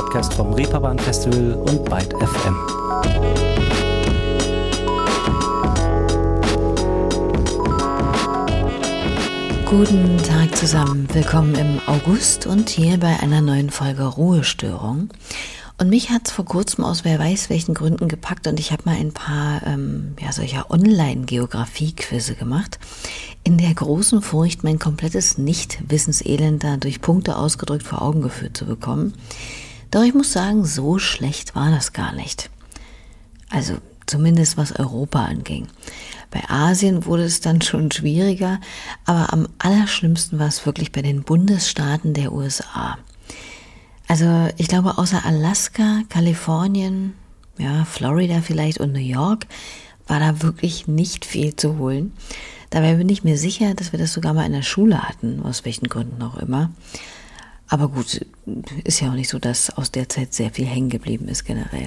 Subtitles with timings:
[0.00, 2.56] Podcast vom Reeperbahn Festival und Byte FM.
[9.66, 15.10] Guten Tag zusammen, willkommen im August und hier bei einer neuen Folge Ruhestörung.
[15.76, 18.84] Und mich hat es vor kurzem aus wer weiß welchen Gründen gepackt und ich habe
[18.86, 22.78] mal ein paar ähm, ja, solcher Online-Geografie-Quizze gemacht,
[23.44, 28.64] in der großen Furcht, mein komplettes Nicht-Wissenselend da durch Punkte ausgedrückt vor Augen geführt zu
[28.64, 29.12] bekommen.
[29.90, 32.50] Doch ich muss sagen, so schlecht war das gar nicht.
[33.50, 35.66] Also zumindest was Europa anging.
[36.30, 38.60] Bei Asien wurde es dann schon schwieriger,
[39.04, 42.98] aber am allerschlimmsten war es wirklich bei den Bundesstaaten der USA.
[44.06, 47.14] Also ich glaube, außer Alaska, Kalifornien,
[47.58, 49.46] ja, Florida vielleicht und New York
[50.06, 52.12] war da wirklich nicht viel zu holen.
[52.70, 55.64] Dabei bin ich mir sicher, dass wir das sogar mal in der Schule hatten, aus
[55.64, 56.70] welchen Gründen auch immer.
[57.70, 58.26] Aber gut,
[58.84, 61.86] ist ja auch nicht so, dass aus der Zeit sehr viel hängen geblieben ist generell.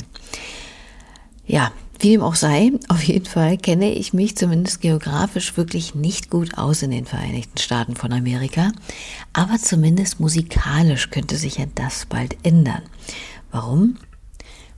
[1.46, 6.30] Ja, wie dem auch sei, auf jeden Fall kenne ich mich zumindest geografisch wirklich nicht
[6.30, 8.72] gut aus in den Vereinigten Staaten von Amerika,
[9.34, 12.82] aber zumindest musikalisch könnte sich ja das bald ändern.
[13.52, 13.98] Warum?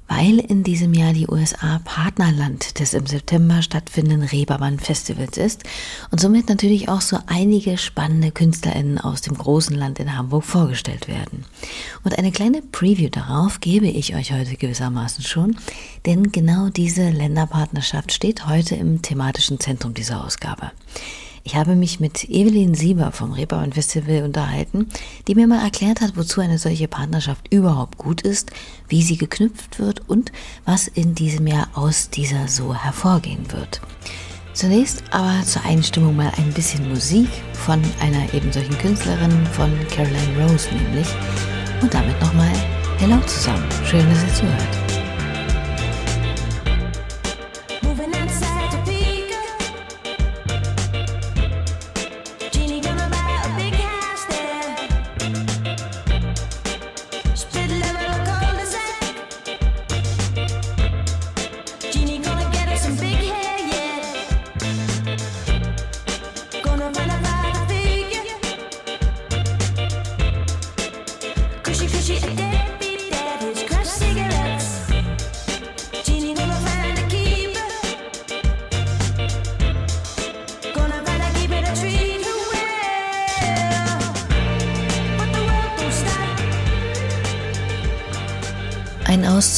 [0.07, 5.63] Weil in diesem Jahr die USA Partnerland des im September stattfindenden Reeperbahn Festivals ist
[6.11, 11.07] und somit natürlich auch so einige spannende KünstlerInnen aus dem großen Land in Hamburg vorgestellt
[11.07, 11.45] werden.
[12.03, 15.57] Und eine kleine Preview darauf gebe ich euch heute gewissermaßen schon,
[16.05, 20.71] denn genau diese Länderpartnerschaft steht heute im thematischen Zentrum dieser Ausgabe.
[21.47, 24.87] Ich habe mich mit Evelyn Sieber vom Reeperbahn Festival unterhalten,
[25.27, 28.51] die mir mal erklärt hat, wozu eine solche Partnerschaft überhaupt gut ist,
[28.89, 30.31] wie sie geknüpft wird und
[30.65, 33.79] was in diesem Jahr aus dieser so hervorgehen wird.
[34.53, 40.49] Zunächst aber zur Einstimmung mal ein bisschen Musik von einer eben solchen Künstlerin, von Caroline
[40.49, 41.07] Rose nämlich.
[41.79, 42.53] Und damit nochmal
[42.97, 43.67] Hello zusammen.
[43.85, 44.84] Schön, dass ihr zuhört.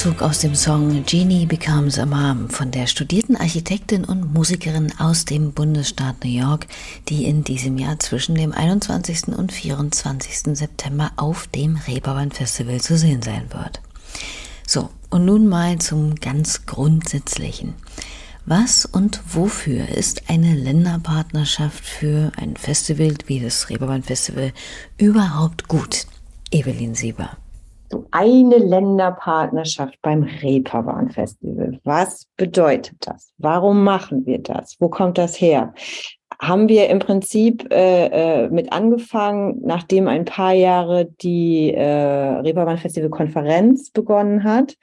[0.08, 5.26] Auszug aus dem Song Genie Becomes a Mom von der studierten Architektin und Musikerin aus
[5.26, 6.68] dem Bundesstaat New York,
[7.10, 9.28] die in diesem Jahr zwischen dem 21.
[9.38, 10.56] und 24.
[10.58, 13.82] September auf dem Reeperbahn Festival zu sehen sein wird.
[14.66, 17.74] So, und nun mal zum ganz Grundsätzlichen.
[18.46, 24.54] Was und wofür ist eine Länderpartnerschaft für ein Festival wie das Reeperbahn Festival
[24.98, 26.08] überhaupt gut?
[26.50, 27.36] Evelyn Sieber
[27.90, 31.80] so eine Länderpartnerschaft beim Reeperbahn Festival.
[31.84, 33.32] Was bedeutet das?
[33.38, 34.76] Warum machen wir das?
[34.80, 35.74] Wo kommt das her?
[36.40, 42.78] Haben wir im Prinzip äh, äh, mit angefangen, nachdem ein paar Jahre die äh, Reeperbahn
[42.78, 44.76] Festival Konferenz begonnen hat,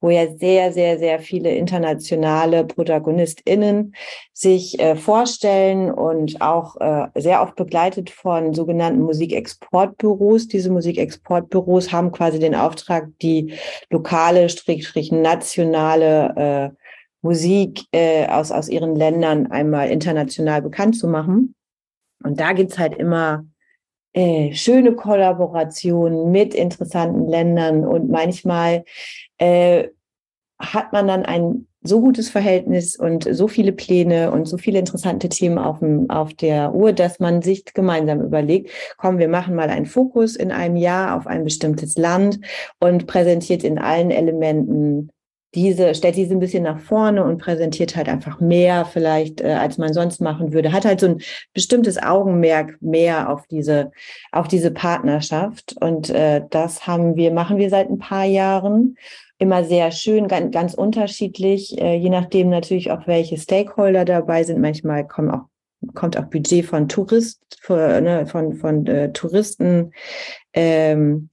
[0.00, 3.94] wo ja sehr, sehr, sehr viele internationale ProtagonistInnen
[4.32, 10.48] sich äh, vorstellen und auch äh, sehr oft begleitet von sogenannten Musikexportbüros.
[10.48, 13.52] Diese Musikexportbüros haben quasi den Auftrag, die
[13.90, 16.83] lokale, strich, strich nationale äh,
[17.24, 21.54] Musik äh, aus, aus ihren Ländern einmal international bekannt zu machen.
[22.22, 23.46] Und da gibt's halt immer
[24.12, 28.84] äh, schöne Kollaborationen mit interessanten Ländern und manchmal
[29.38, 29.88] äh,
[30.60, 35.28] hat man dann ein so gutes Verhältnis und so viele Pläne und so viele interessante
[35.28, 39.68] Themen auf, dem, auf der Uhr, dass man sich gemeinsam überlegt, komm, wir machen mal
[39.68, 42.40] einen Fokus in einem Jahr auf ein bestimmtes Land
[42.80, 45.10] und präsentiert in allen Elementen
[45.54, 49.78] diese, stellt diese ein bisschen nach vorne und präsentiert halt einfach mehr vielleicht, äh, als
[49.78, 50.72] man sonst machen würde.
[50.72, 51.20] Hat halt so ein
[51.52, 53.92] bestimmtes Augenmerk mehr auf diese,
[54.32, 55.76] auf diese Partnerschaft.
[55.80, 58.96] Und äh, das haben wir, machen wir seit ein paar Jahren.
[59.38, 64.60] Immer sehr schön, ganz, ganz unterschiedlich, äh, je nachdem natürlich auch, welche Stakeholder dabei sind.
[64.60, 65.46] Manchmal kommen auch
[65.92, 69.92] kommt auch Budget von Tourist, von, ne, von, von äh, Touristen.
[70.54, 71.28] Ähm,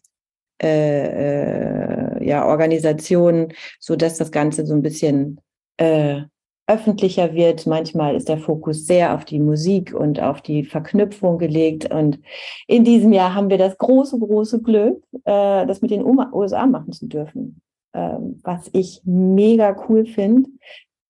[0.62, 5.40] äh, äh, ja, Organisationen, so dass das Ganze so ein bisschen
[5.78, 6.22] äh,
[6.68, 7.66] öffentlicher wird.
[7.66, 11.92] Manchmal ist der Fokus sehr auf die Musik und auf die Verknüpfung gelegt.
[11.92, 12.20] Und
[12.68, 16.94] in diesem Jahr haben wir das große, große Glück, äh, das mit den USA machen
[16.94, 17.62] zu dürfen.
[17.94, 20.50] Ähm, was ich mega cool finde.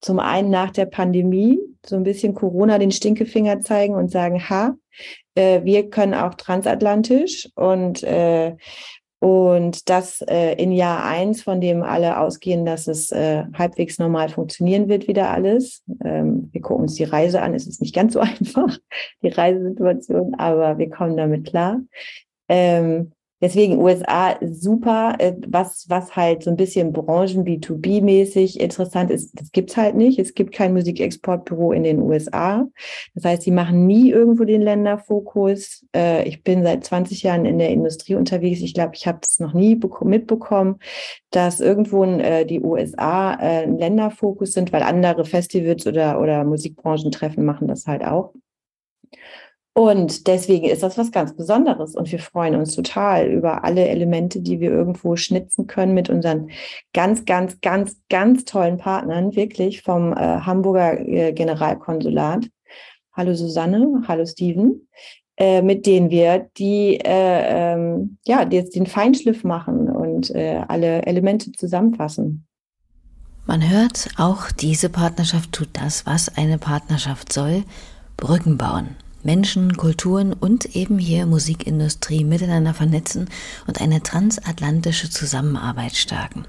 [0.02, 4.76] Zum einen nach der Pandemie, so ein bisschen Corona den Stinkefinger zeigen und sagen, ha,
[5.36, 8.56] äh, wir können auch transatlantisch und äh,
[9.22, 14.30] und das äh, in Jahr eins, von dem alle ausgehen, dass es äh, halbwegs normal
[14.30, 15.84] funktionieren wird, wieder alles.
[16.04, 17.54] Ähm, wir gucken uns die Reise an.
[17.54, 18.80] Es ist nicht ganz so einfach,
[19.22, 21.82] die Reisesituation, aber wir kommen damit klar.
[22.50, 23.12] Ähm,
[23.42, 29.52] Deswegen USA super, äh, was, was halt so ein bisschen Branchen B2B-mäßig interessant ist, das
[29.52, 30.20] gibt's halt nicht.
[30.20, 32.68] Es gibt kein Musikexportbüro in den USA.
[33.16, 35.86] Das heißt, sie machen nie irgendwo den Länderfokus.
[35.96, 38.62] Äh, ich bin seit 20 Jahren in der Industrie unterwegs.
[38.62, 40.78] Ich glaube, ich habe es noch nie mitbekommen,
[41.32, 47.68] dass irgendwo äh, die USA ein Länderfokus sind, weil andere Festivals oder, oder Musikbranchentreffen machen
[47.68, 48.34] das halt auch.
[49.74, 54.42] Und deswegen ist das was ganz Besonderes und wir freuen uns total über alle Elemente,
[54.42, 56.50] die wir irgendwo schnitzen können mit unseren
[56.94, 62.50] ganz, ganz, ganz, ganz tollen Partnern, wirklich vom äh, Hamburger äh, Generalkonsulat.
[63.14, 64.88] Hallo Susanne, hallo Steven,
[65.38, 71.06] äh, mit denen wir die, äh, ähm, ja, jetzt den Feinschliff machen und äh, alle
[71.06, 72.46] Elemente zusammenfassen.
[73.46, 77.64] Man hört, auch diese Partnerschaft tut das, was eine Partnerschaft soll,
[78.18, 78.98] Brücken bauen.
[79.24, 83.30] Menschen, Kulturen und eben hier Musikindustrie miteinander vernetzen
[83.68, 86.46] und eine transatlantische Zusammenarbeit stärken.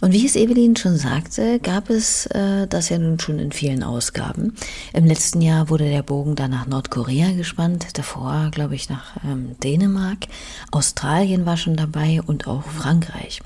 [0.00, 3.82] Und wie es Evelyn schon sagte, gab es äh, das ja nun schon in vielen
[3.82, 4.54] Ausgaben.
[4.92, 9.56] Im letzten Jahr wurde der Bogen dann nach Nordkorea gespannt, davor glaube ich nach ähm,
[9.62, 10.26] Dänemark,
[10.70, 13.40] Australien war schon dabei und auch Frankreich.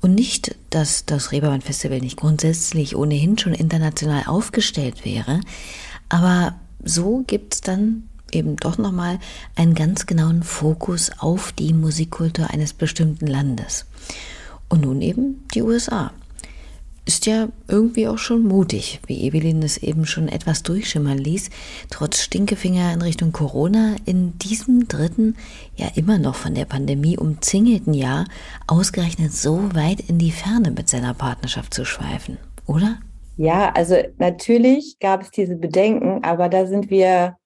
[0.00, 5.40] Und nicht, dass das Reeperbahn Festival nicht grundsätzlich ohnehin schon international aufgestellt wäre,
[6.08, 9.18] aber so gibt es dann eben doch nochmal
[9.54, 13.86] einen ganz genauen Fokus auf die Musikkultur eines bestimmten Landes.
[14.68, 16.12] Und nun eben die USA.
[17.04, 21.50] Ist ja irgendwie auch schon mutig, wie Evelyn es eben schon etwas durchschimmern ließ,
[21.88, 25.36] trotz Stinkefinger in Richtung Corona in diesem dritten,
[25.76, 28.24] ja immer noch von der Pandemie umzingelten Jahr
[28.66, 32.98] ausgerechnet so weit in die Ferne mit seiner Partnerschaft zu schweifen, oder?
[33.36, 37.36] Ja, also natürlich gab es diese Bedenken, aber da sind wir,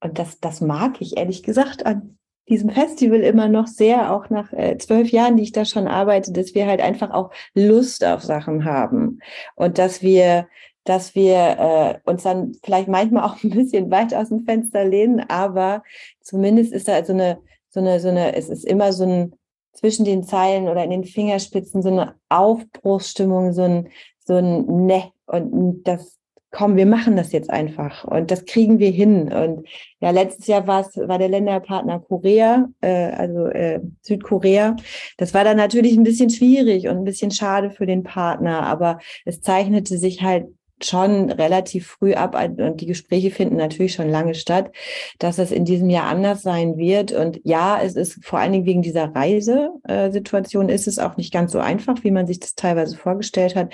[0.00, 2.18] und das, das mag ich ehrlich gesagt an
[2.48, 6.32] diesem Festival immer noch sehr, auch nach äh, zwölf Jahren, die ich da schon arbeite,
[6.32, 9.20] dass wir halt einfach auch Lust auf Sachen haben.
[9.56, 10.46] Und dass wir
[10.84, 15.20] dass wir äh, uns dann vielleicht manchmal auch ein bisschen weit aus dem Fenster lehnen,
[15.28, 15.82] aber
[16.20, 17.38] zumindest ist da so eine,
[17.70, 19.34] so eine, so eine, es ist immer so ein
[19.72, 23.88] zwischen den Zeilen oder in den Fingerspitzen so eine Aufbruchsstimmung, so ein,
[24.24, 26.18] so ein Ne und das
[26.54, 29.32] komm, wir machen das jetzt einfach und das kriegen wir hin.
[29.32, 29.66] Und
[30.00, 34.76] ja, letztes Jahr war es, war der Länderpartner Korea, äh, also äh, Südkorea.
[35.18, 38.98] Das war dann natürlich ein bisschen schwierig und ein bisschen schade für den Partner, aber
[39.24, 40.46] es zeichnete sich halt
[40.82, 44.74] schon relativ früh ab und die Gespräche finden natürlich schon lange statt,
[45.18, 47.12] dass es in diesem Jahr anders sein wird.
[47.12, 51.52] Und ja, es ist vor allen Dingen wegen dieser Reisesituation ist es auch nicht ganz
[51.52, 53.72] so einfach, wie man sich das teilweise vorgestellt hat.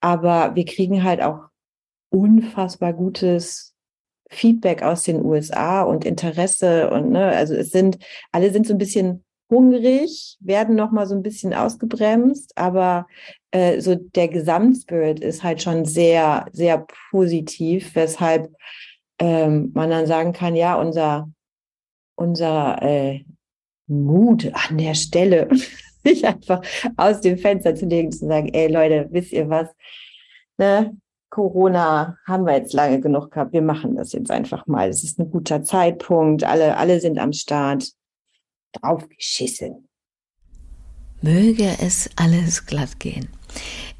[0.00, 1.48] Aber wir kriegen halt auch
[2.10, 3.74] unfassbar gutes
[4.30, 7.98] Feedback aus den USA und Interesse und ne, also es sind
[8.32, 13.06] alle sind so ein bisschen hungrig, werden noch mal so ein bisschen ausgebremst, aber
[13.50, 18.52] äh, so der Gesamtspirit ist halt schon sehr, sehr positiv, weshalb
[19.18, 21.30] ähm, man dann sagen kann, ja, unser,
[22.16, 23.24] unser äh,
[23.86, 25.48] Mut an der Stelle,
[26.04, 26.62] sich einfach
[26.96, 29.68] aus dem Fenster zu legen, zu sagen, ey Leute, wisst ihr was?
[30.58, 30.96] Ne?
[31.30, 33.52] Corona haben wir jetzt lange genug gehabt.
[33.52, 34.88] Wir machen das jetzt einfach mal.
[34.88, 36.44] Es ist ein guter Zeitpunkt.
[36.44, 37.90] Alle, alle sind am Start.
[38.80, 39.88] Draufgeschissen.
[41.22, 43.28] Möge es alles glatt gehen.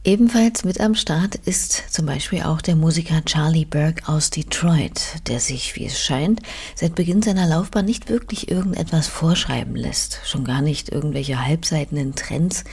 [0.07, 5.41] Ebenfalls mit am Start ist zum Beispiel auch der Musiker Charlie Burke aus Detroit, der
[5.41, 6.43] sich, wie es scheint,
[6.75, 12.65] seit Beginn seiner Laufbahn nicht wirklich irgendetwas vorschreiben lässt, schon gar nicht irgendwelche halbseitenden Trends,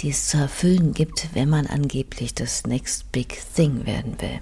[0.00, 4.40] die es zu erfüllen gibt, wenn man angeblich das Next Big Thing werden will.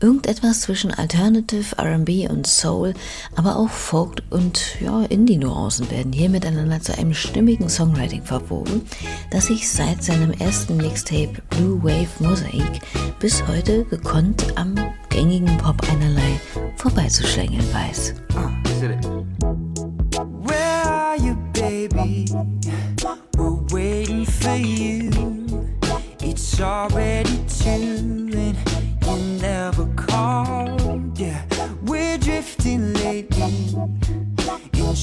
[0.00, 2.94] Irgendetwas zwischen Alternative, RB und Soul,
[3.36, 8.82] aber auch Folk und ja, Indie-Nuancen werden hier miteinander zu einem stimmigen Songwriting verwoben,
[9.30, 12.80] das sich seit seinem ersten Mixtape Blue Wave Mosaic
[13.18, 14.74] bis heute gekonnt am
[15.10, 16.40] gängigen Pop einerlei
[16.76, 18.14] vorbeizuschlängeln weiß.
[20.42, 22.24] Where are you, baby?
[23.36, 25.10] We're waiting for you.
[26.22, 28.29] It's already two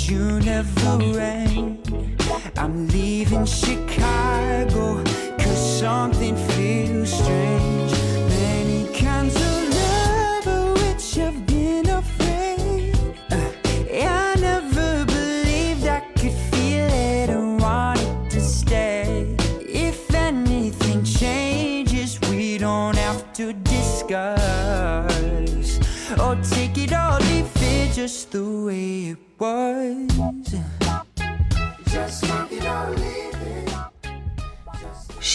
[0.10, 1.78] you never rang.
[2.58, 5.04] I'm leaving Chicago,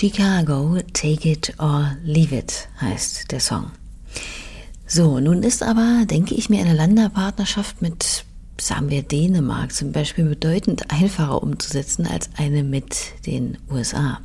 [0.03, 3.71] Chicago, Take It or Leave It heißt der Song.
[4.85, 8.25] So, nun ist aber, denke ich mir, eine Länderpartnerschaft mit,
[8.61, 14.19] sagen wir, Dänemark zum Beispiel bedeutend einfacher umzusetzen als eine mit den USA.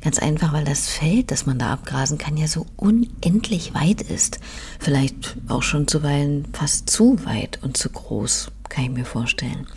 [0.00, 4.40] Ganz einfach, weil das Feld, das man da abgrasen kann, ja so unendlich weit ist.
[4.80, 9.68] Vielleicht auch schon zuweilen fast zu weit und zu groß, kann ich mir vorstellen.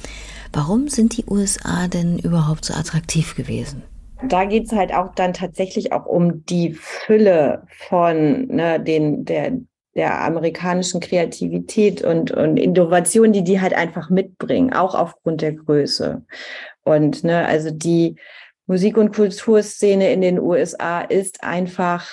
[0.51, 3.83] Warum sind die USA denn überhaupt so attraktiv gewesen?
[4.27, 9.53] Da geht es halt auch dann tatsächlich auch um die Fülle von ne, den, der,
[9.95, 16.23] der amerikanischen Kreativität und, und Innovation, die die halt einfach mitbringen, auch aufgrund der Größe.
[16.83, 18.15] Und ne, also die
[18.65, 22.09] Musik- und Kulturszene in den USA ist einfach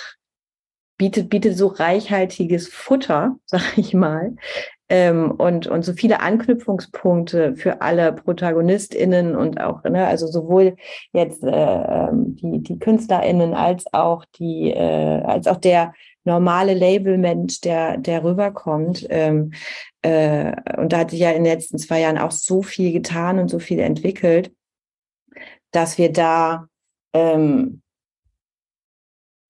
[0.97, 4.35] bietet, bietet so reichhaltiges Futter, sag ich mal,
[4.91, 10.75] ähm, und, und so viele Anknüpfungspunkte für alle ProtagonistInnen und auch, ne, also sowohl
[11.13, 15.93] jetzt äh, ähm, die, die KünstlerInnen als auch die, äh, als auch der
[16.25, 19.07] normale Labelmensch, der, der rüberkommt.
[19.09, 19.53] Ähm,
[20.01, 23.39] äh, und da hat sich ja in den letzten zwei Jahren auch so viel getan
[23.39, 24.51] und so viel entwickelt,
[25.71, 26.67] dass wir da
[27.13, 27.81] ähm,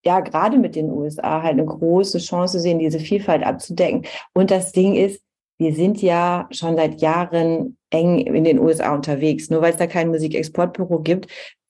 [0.05, 4.05] ja gerade mit den USA halt eine große Chance sehen, diese Vielfalt abzudecken.
[4.33, 5.20] Und das Ding ist,
[5.61, 9.51] wir sind ja schon seit Jahren eng in den USA unterwegs.
[9.51, 11.27] Nur weil es da kein Musikexportbüro gibt,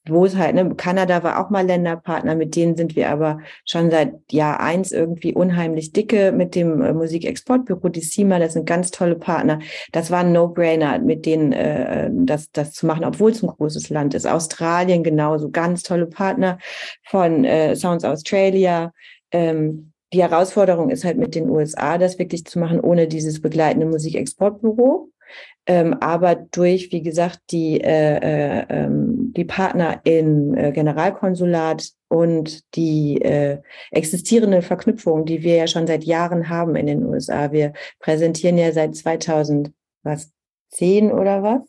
[0.07, 3.91] wo es halt, ne, Kanada war auch mal Länderpartner, mit denen sind wir aber schon
[3.91, 8.91] seit Jahr eins irgendwie unheimlich dicke mit dem äh, Musikexportbüro, die CIMA, das sind ganz
[8.91, 9.59] tolle Partner.
[9.91, 13.89] Das war ein No-Brainer, mit denen äh, das, das zu machen, obwohl es ein großes
[13.89, 14.25] Land ist.
[14.25, 16.59] Australien genauso, ganz tolle Partner
[17.03, 18.93] von äh, Sounds Australia.
[19.33, 23.85] Ähm, die Herausforderung ist halt mit den USA, das wirklich zu machen, ohne dieses begleitende
[23.85, 25.09] Musikexportbüro.
[25.65, 32.75] Ähm, aber durch, wie gesagt, die, äh, äh, ähm, die Partner im äh, Generalkonsulat und
[32.75, 33.59] die äh,
[33.91, 37.51] existierende Verknüpfung, die wir ja schon seit Jahren haben in den USA.
[37.51, 39.73] Wir präsentieren ja seit 2010
[41.11, 41.61] oder was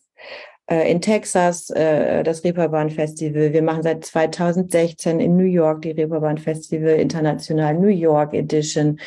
[0.72, 3.52] äh, in Texas äh, das Reeperbahn Festival.
[3.52, 8.98] Wir machen seit 2016 in New York die Reeperbahn Festival International New York Edition.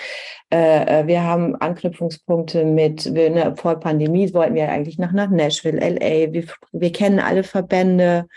[0.51, 5.31] Äh, äh wir haben Anknüpfungspunkte mit, wir, ne, vor Pandemie wollten wir eigentlich nach, nach
[5.31, 6.33] Nashville, LA.
[6.33, 8.27] Wir, wir kennen alle Verbände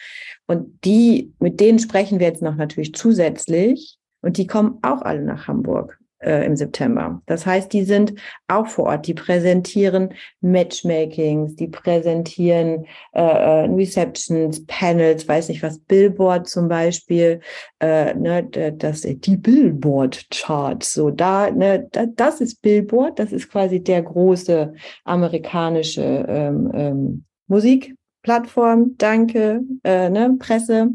[0.47, 5.21] und die, mit denen sprechen wir jetzt noch natürlich zusätzlich und die kommen auch alle
[5.21, 7.23] nach Hamburg äh, im September.
[7.27, 8.15] Das heißt, die sind
[8.49, 15.79] auch vor Ort, die präsentieren Matchmakings, die präsentieren äh, äh Receptions, Panels, weiß nicht was,
[15.79, 17.41] Billboard zum Beispiel,
[17.81, 18.45] äh, ne,
[18.77, 20.93] das die Billboard-Charts.
[20.95, 28.97] So da, ne, das ist Billboard, das ist quasi der große amerikanische ähm, ähm, Musikplattform,
[28.99, 30.91] danke, äh, ne, Presse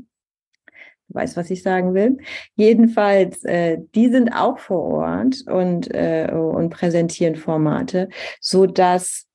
[1.13, 2.17] weiß, was ich sagen will.
[2.55, 9.25] Jedenfalls, äh, die sind auch vor Ort und, äh, und präsentieren Formate, so dass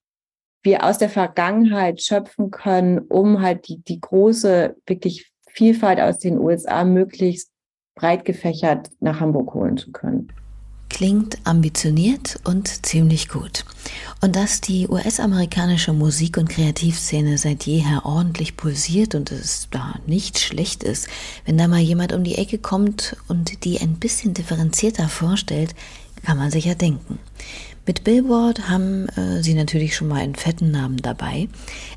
[0.63, 6.39] wir aus der Vergangenheit schöpfen können, um halt die, die große, wirklich Vielfalt aus den
[6.39, 7.51] USA möglichst
[7.95, 10.29] breit gefächert nach Hamburg holen zu können.
[10.89, 13.65] Klingt ambitioniert und ziemlich gut.
[14.21, 20.39] Und dass die US-amerikanische Musik- und Kreativszene seit jeher ordentlich pulsiert und es da nicht
[20.39, 21.09] schlecht ist,
[21.45, 25.75] wenn da mal jemand um die Ecke kommt und die ein bisschen differenzierter vorstellt,
[26.25, 27.19] kann man sich ja denken.
[27.89, 31.49] Mit Billboard haben äh, sie natürlich schon mal einen fetten Namen dabei.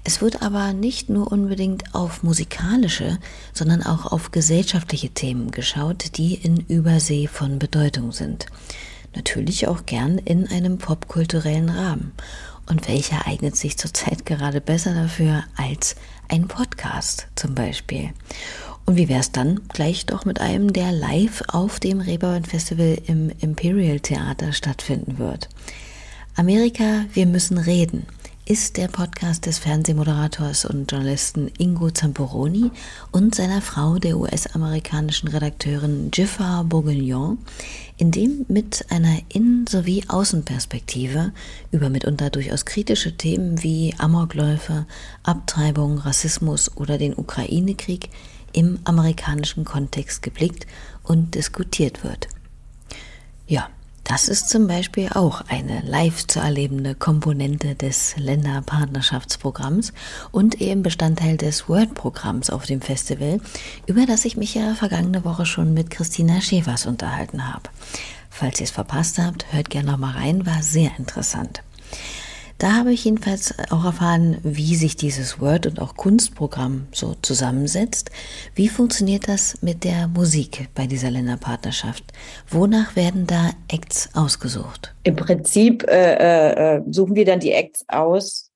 [0.05, 3.19] Es wird aber nicht nur unbedingt auf musikalische,
[3.51, 8.45] sondern auch auf gesellschaftliche Themen geschaut, die in Übersee von Bedeutung sind.
[9.15, 12.13] Natürlich auch gern in einem popkulturellen Rahmen.
[12.69, 15.97] Und welcher eignet sich zurzeit gerade besser dafür als
[16.29, 18.11] ein Podcast zum Beispiel?
[18.85, 22.97] Und wie wäre es dann gleich doch mit einem, der live auf dem Reeperbahn Festival
[23.07, 25.49] im Imperial Theater stattfinden wird?
[26.35, 28.05] Amerika, wir müssen reden
[28.51, 32.71] ist der Podcast des Fernsehmoderators und Journalisten Ingo Zamperoni
[33.11, 37.37] und seiner Frau, der US-amerikanischen Redakteurin Jiffa Bourguignon,
[37.95, 41.31] in dem mit einer Innen- sowie Außenperspektive
[41.71, 44.85] über mitunter durchaus kritische Themen wie Amokläufe,
[45.23, 48.09] Abtreibung, Rassismus oder den Ukraine-Krieg
[48.53, 50.67] im amerikanischen Kontext geblickt
[51.03, 52.27] und diskutiert wird.
[53.47, 53.69] Ja,
[54.03, 59.93] das ist zum Beispiel auch eine live zu erlebende Komponente des Länderpartnerschaftsprogramms
[60.31, 63.39] und eben Bestandteil des Word-Programms auf dem Festival,
[63.85, 67.69] über das ich mich ja vergangene Woche schon mit Christina Schäfers unterhalten habe.
[68.29, 71.61] Falls ihr es verpasst habt, hört gerne noch mal rein, war sehr interessant.
[72.61, 78.11] Da habe ich jedenfalls auch erfahren, wie sich dieses Word- und auch Kunstprogramm so zusammensetzt.
[78.53, 82.03] Wie funktioniert das mit der Musik bei dieser Länderpartnerschaft?
[82.47, 84.93] Wonach werden da Acts ausgesucht?
[85.01, 88.51] Im Prinzip äh, äh, suchen wir dann die Acts aus,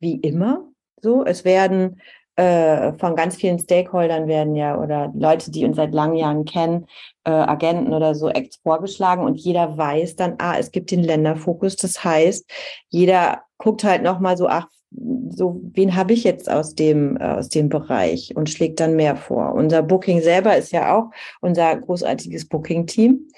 [0.00, 0.68] wie immer.
[1.00, 2.00] So, es werden
[2.36, 6.86] äh, von ganz vielen Stakeholdern werden ja oder Leute, die uns seit langen Jahren kennen,
[7.24, 11.76] äh, Agenten oder so Acts vorgeschlagen und jeder weiß dann, ah, es gibt den Länderfokus.
[11.76, 12.50] Das heißt,
[12.88, 14.66] jeder guckt halt nochmal so, ach,
[15.30, 19.16] so, wen habe ich jetzt aus dem, äh, aus dem Bereich und schlägt dann mehr
[19.16, 19.54] vor.
[19.54, 21.10] Unser Booking selber ist ja auch
[21.40, 23.28] unser großartiges Booking-Team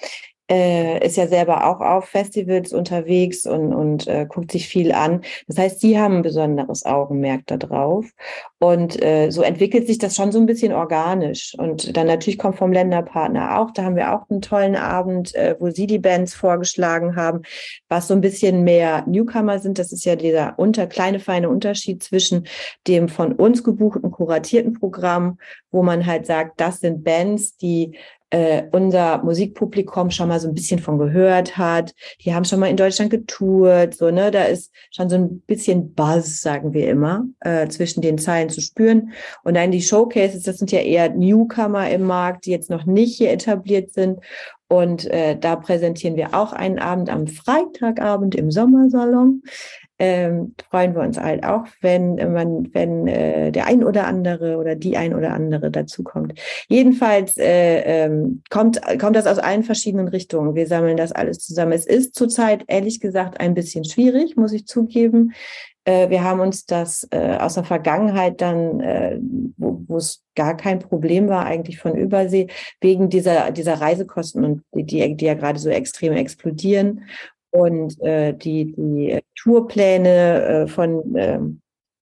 [0.49, 5.21] äh, ist ja selber auch auf Festivals unterwegs und, und äh, guckt sich viel an.
[5.47, 8.05] Das heißt, sie haben ein besonderes Augenmerk da drauf.
[8.59, 11.55] Und äh, so entwickelt sich das schon so ein bisschen organisch.
[11.57, 15.55] Und dann natürlich kommt vom Länderpartner auch, da haben wir auch einen tollen Abend, äh,
[15.59, 17.41] wo sie die Bands vorgeschlagen haben,
[17.89, 19.79] was so ein bisschen mehr Newcomer sind.
[19.79, 22.47] Das ist ja dieser unter, kleine, feine Unterschied zwischen
[22.87, 25.37] dem von uns gebuchten, kuratierten Programm,
[25.71, 27.97] wo man halt sagt, das sind Bands, die
[28.35, 31.95] äh, unser Musikpublikum schon mal so ein bisschen von gehört hat.
[32.19, 34.29] Die haben schon mal in Deutschland getourt, so, ne?
[34.29, 38.59] Da ist schon so ein bisschen Buzz, sagen wir immer, äh, zwischen den Zeilen zu
[38.59, 39.13] spüren.
[39.45, 43.15] Und dann die Showcases, das sind ja eher Newcomer im Markt, die jetzt noch nicht
[43.15, 44.19] hier etabliert sind.
[44.67, 49.43] Und äh, da präsentieren wir auch einen Abend am Freitagabend im Sommersalon
[49.97, 54.75] ähm, freuen wir uns halt auch, wenn man, wenn äh, der ein oder andere oder
[54.75, 56.33] die ein oder andere dazukommt.
[56.67, 60.55] Jedenfalls äh, ähm, kommt kommt das aus allen verschiedenen Richtungen.
[60.55, 61.71] Wir sammeln das alles zusammen.
[61.71, 65.33] Es ist zurzeit ehrlich gesagt ein bisschen schwierig, muss ich zugeben.
[65.85, 69.17] Äh, wir haben uns das äh, aus der Vergangenheit dann, äh,
[69.57, 72.47] wo es gar kein Problem war eigentlich von Übersee,
[72.81, 77.05] wegen dieser, dieser Reisekosten und die, die ja gerade so extrem explodieren
[77.55, 81.39] und äh, die, die Tourpläne äh, von äh,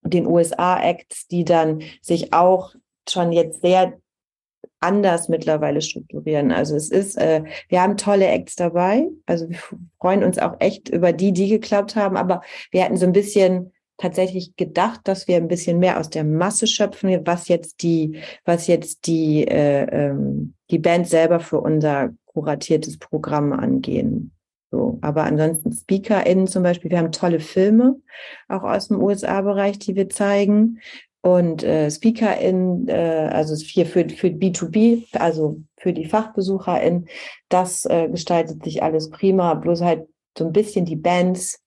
[0.02, 2.74] den USA-Acts, die dann sich auch
[3.08, 3.94] schon jetzt sehr
[4.80, 6.52] anders mittlerweile strukturieren.
[6.52, 9.08] Also es ist, äh, wir haben tolle Acts dabei.
[9.28, 9.60] Also wir
[10.00, 12.18] freuen uns auch echt über die, die geklappt haben.
[12.18, 16.24] Aber wir hatten so ein bisschen tatsächlich gedacht, dass wir ein bisschen mehr aus der
[16.24, 22.10] Masse schöpfen, was jetzt die, was jetzt die, äh, ähm, die Band selber für unser
[22.26, 24.32] kuratiertes Programm angehen.
[24.74, 28.02] So, aber ansonsten SpeakerInnen zum Beispiel, wir haben tolle Filme,
[28.48, 30.80] auch aus dem USA-Bereich, die wir zeigen.
[31.22, 37.08] Und äh, SpeakerInnen, äh, also für, für, für B2B, also für die FachbesucherInnen,
[37.50, 41.62] das äh, gestaltet sich alles prima, bloß halt so ein bisschen die Bands,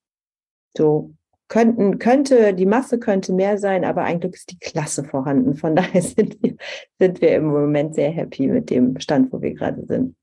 [0.76, 1.12] so
[1.46, 5.54] könnten, könnte, die Masse könnte mehr sein, aber eigentlich ist die Klasse vorhanden.
[5.54, 6.56] Von daher sind wir,
[6.98, 10.16] sind wir im Moment sehr happy mit dem Stand, wo wir gerade sind.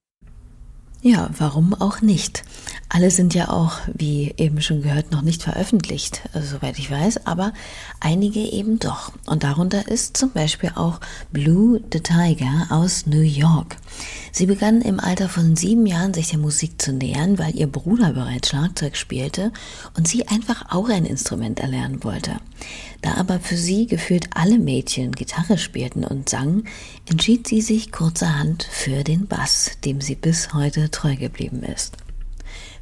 [1.05, 2.45] Ja, warum auch nicht?
[2.87, 7.27] Alle sind ja auch, wie eben schon gehört, noch nicht veröffentlicht, also soweit ich weiß,
[7.27, 7.51] aber
[7.99, 9.11] einige eben doch.
[9.25, 11.01] Und darunter ist zum Beispiel auch
[11.33, 13.75] Blue the Tiger aus New York.
[14.31, 18.13] Sie begann im Alter von sieben Jahren sich der Musik zu nähern, weil ihr Bruder
[18.13, 19.51] bereits Schlagzeug spielte
[19.97, 22.37] und sie einfach auch ein Instrument erlernen wollte.
[23.03, 26.67] Da aber für sie gefühlt alle Mädchen Gitarre spielten und sangen,
[27.07, 31.97] entschied sie sich kurzerhand für den Bass, dem sie bis heute treu geblieben ist.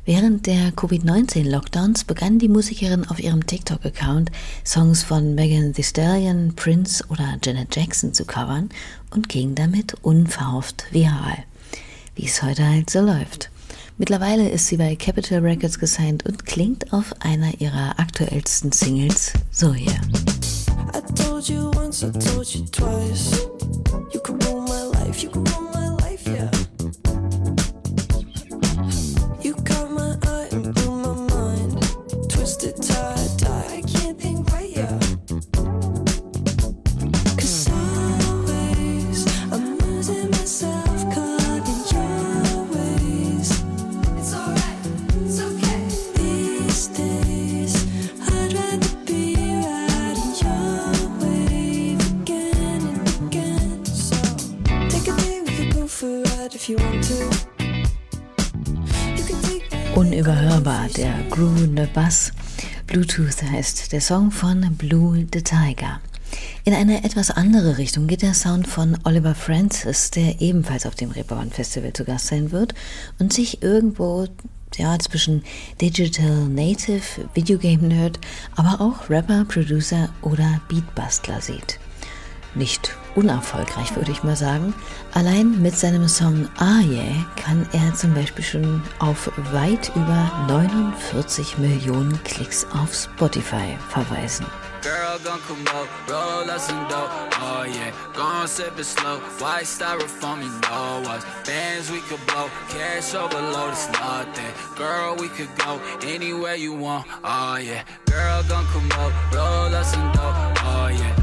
[0.06, 4.32] Während der Covid-19-Lockdowns begann die Musikerin auf ihrem TikTok-Account
[4.64, 8.70] Songs von Megan Thee Stallion, Prince oder Janet Jackson zu covern
[9.10, 11.44] und ging damit unverhofft viral.
[12.16, 13.51] Wie es heute halt so läuft.
[14.02, 19.76] Mittlerweile ist sie bei Capitol Records gesigned und klingt auf einer ihrer aktuellsten Singles so
[19.76, 19.92] hier.
[20.92, 23.48] I told you once, I told you twice.
[24.12, 26.01] You can rule my life, you can rule my life,
[60.02, 62.32] unüberhörbar, der groovende Bass.
[62.88, 66.02] Bluetooth heißt der Song von Blue the Tiger.
[66.64, 71.12] In eine etwas andere Richtung geht der Sound von Oliver Francis, der ebenfalls auf dem
[71.12, 72.74] Reeperbahn Festival zu Gast sein wird
[73.20, 74.26] und sich irgendwo
[74.76, 75.44] ja, zwischen
[75.80, 77.04] Digital Native,
[77.36, 78.20] Videogame Nerd,
[78.56, 81.78] aber auch Rapper, Producer oder Beatbastler sieht
[82.56, 84.74] nicht unerfolgreich, würde ich mal sagen.
[85.14, 91.58] Allein mit seinem Song Ah Yeah kann er zum Beispiel schon auf weit über 49
[91.58, 94.46] Millionen Klicks auf Spotify verweisen.
[94.82, 97.92] Girl gon' come up, roll us some dope, oh yeah.
[98.16, 101.24] Gon' sip it slow, white styrofoam, you know us.
[101.46, 104.52] Bands we could blow, cash overload, it's nothing.
[104.76, 107.84] Girl, we could go anywhere you want, oh yeah.
[108.06, 111.21] Girl gon' come up, roll us some dope, oh yeah.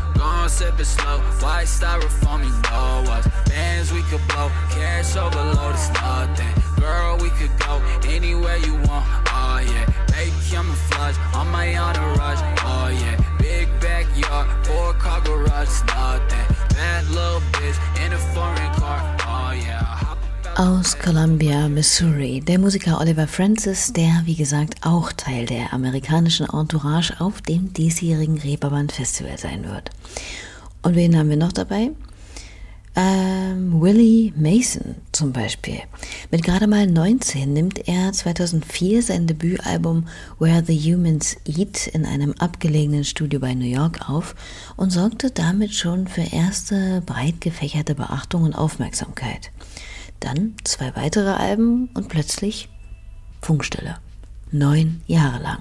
[0.49, 3.29] Gon' sip it slow, white styrofoam, you know us.
[3.51, 6.55] Bands we could blow, cash overload, it's nothing.
[6.81, 9.85] Girl, we could go anywhere you want, oh yeah.
[10.07, 13.37] Baby, I'm a flush, on my entourage, oh yeah.
[13.39, 16.57] Big backyard, four car garage, nothing.
[16.71, 19.18] Bad little bitch in a foreign car.
[20.59, 27.15] Aus Columbia, Missouri, der Musiker Oliver Francis, der wie gesagt auch Teil der amerikanischen Entourage
[27.21, 29.91] auf dem diesjährigen Reeperbahn Festival sein wird.
[30.83, 31.93] Und wen haben wir noch dabei?
[32.97, 35.79] Ähm, Willie Mason zum Beispiel.
[36.33, 40.09] Mit gerade mal 19 nimmt er 2004 sein Debütalbum
[40.41, 44.35] Where the Humans Eat in einem abgelegenen Studio bei New York auf
[44.77, 49.53] und sorgte damit schon für erste breit gefächerte Beachtung und Aufmerksamkeit.
[50.21, 52.69] Dann zwei weitere Alben und plötzlich
[53.41, 53.97] Funkstille.
[54.51, 55.59] Neun Jahre lang.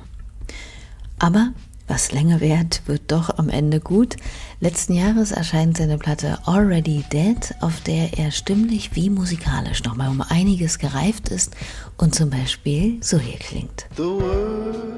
[1.20, 1.54] Aber
[1.88, 4.18] was länger währt, wird doch am Ende gut.
[4.60, 10.22] Letzten Jahres erscheint seine Platte Already Dead, auf der er stimmlich wie musikalisch nochmal um
[10.22, 11.56] einiges gereift ist
[11.98, 13.88] und zum Beispiel so hier klingt.
[13.96, 14.98] The worth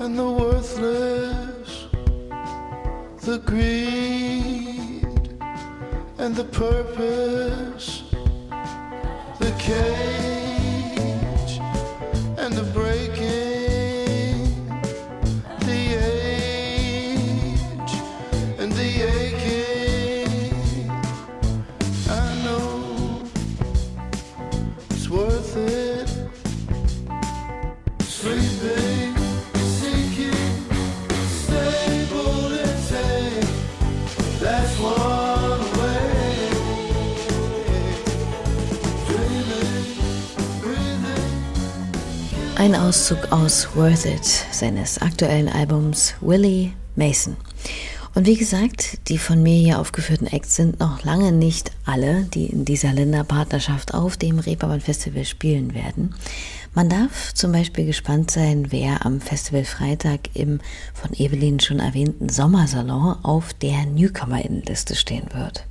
[0.00, 1.88] and the worthless,
[3.20, 4.15] the greed
[6.26, 8.02] and the purpose,
[9.38, 10.35] the cage
[42.66, 47.36] Ein Auszug aus Worth It, seines aktuellen Albums Willie Mason.
[48.16, 52.46] Und wie gesagt, die von mir hier aufgeführten Acts sind noch lange nicht alle, die
[52.46, 56.16] in dieser Länderpartnerschaft auf dem Reeperbahn Festival spielen werden.
[56.74, 60.58] Man darf zum Beispiel gespannt sein, wer am Festival Freitag im
[60.92, 65.64] von Evelyn schon erwähnten Sommersalon auf der Newcomer-Innenliste stehen wird.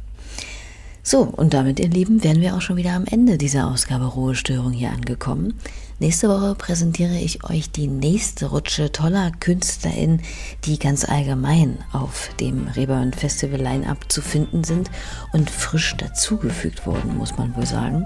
[1.03, 4.71] So, und damit, ihr Lieben, wären wir auch schon wieder am Ende dieser Ausgabe Ruhestörung
[4.71, 5.55] hier angekommen.
[5.97, 10.21] Nächste Woche präsentiere ich euch die nächste Rutsche toller KünstlerInnen,
[10.65, 14.91] die ganz allgemein auf dem Reeperbahn Festival Line-Up zu finden sind
[15.31, 18.05] und frisch dazugefügt wurden, muss man wohl sagen.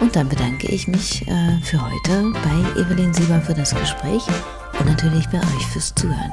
[0.00, 4.22] Und dann bedanke ich mich äh, für heute bei Evelyn Sieber für das Gespräch
[4.78, 6.32] und natürlich bei euch fürs Zuhören.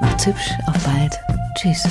[0.00, 1.16] Macht's hübsch, auf bald.
[1.54, 1.84] Tschüss.